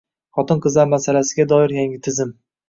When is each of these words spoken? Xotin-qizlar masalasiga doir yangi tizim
Xotin-qizlar 0.37 0.89
masalasiga 0.93 1.47
doir 1.53 1.77
yangi 1.77 2.01
tizim 2.09 2.35